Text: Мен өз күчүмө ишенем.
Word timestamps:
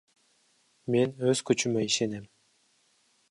Мен 0.95 1.13
өз 1.33 1.43
күчүмө 1.51 1.85
ишенем. 1.91 2.25